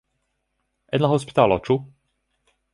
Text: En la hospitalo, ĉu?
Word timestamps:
En 0.97 1.05
la 1.05 1.11
hospitalo, 1.17 1.61
ĉu? 1.69 1.81